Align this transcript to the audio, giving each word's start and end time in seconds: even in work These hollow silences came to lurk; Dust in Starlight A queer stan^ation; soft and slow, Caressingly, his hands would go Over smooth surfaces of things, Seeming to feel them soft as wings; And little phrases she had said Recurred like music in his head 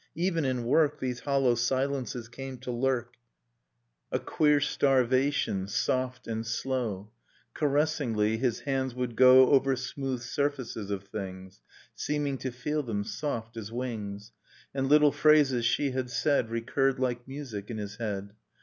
even 0.15 0.45
in 0.45 0.63
work 0.63 0.99
These 0.99 1.19
hollow 1.19 1.53
silences 1.53 2.27
came 2.27 2.57
to 2.61 2.71
lurk; 2.71 3.11
Dust 3.11 3.17
in 3.19 4.07
Starlight 4.07 4.19
A 4.19 4.25
queer 4.25 4.57
stan^ation; 4.59 5.69
soft 5.69 6.25
and 6.27 6.43
slow, 6.43 7.11
Caressingly, 7.53 8.37
his 8.37 8.61
hands 8.61 8.95
would 8.95 9.15
go 9.15 9.51
Over 9.51 9.75
smooth 9.75 10.21
surfaces 10.21 10.89
of 10.89 11.03
things, 11.03 11.61
Seeming 11.93 12.39
to 12.39 12.51
feel 12.51 12.81
them 12.81 13.03
soft 13.03 13.55
as 13.57 13.71
wings; 13.71 14.31
And 14.73 14.89
little 14.89 15.11
phrases 15.11 15.65
she 15.65 15.91
had 15.91 16.09
said 16.09 16.49
Recurred 16.49 16.97
like 16.97 17.27
music 17.27 17.69
in 17.69 17.77
his 17.77 17.97
head 17.97 18.33